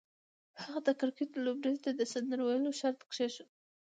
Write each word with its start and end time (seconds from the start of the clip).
هغه 0.61 0.79
د 0.87 0.89
کرکټ 0.99 1.29
لوبډلې 1.45 1.79
ته 1.85 1.91
د 1.95 2.01
سندرې 2.13 2.43
ویلو 2.45 2.77
شرط 2.79 2.99
کېښود 3.11 3.49